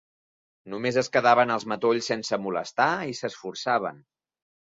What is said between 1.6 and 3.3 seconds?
matolls sense molestar i